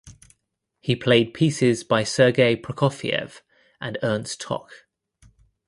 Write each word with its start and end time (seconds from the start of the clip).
He 0.79 0.95
played 0.95 1.31
pieces 1.31 1.83
by 1.83 2.05
Sergei 2.05 2.55
Prokofiev 2.55 3.41
and 3.79 3.99
Ernst 4.01 4.41
Toch. 4.41 4.87